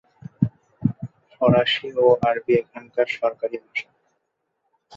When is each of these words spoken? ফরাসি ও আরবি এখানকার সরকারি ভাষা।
ফরাসি 1.31 1.87
ও 1.97 2.17
আরবি 2.29 2.53
এখানকার 2.61 3.07
সরকারি 3.17 3.57
ভাষা। 3.63 3.89